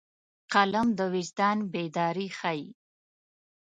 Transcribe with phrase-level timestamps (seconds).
[0.53, 2.67] قلم د وجدان بیداري ښيي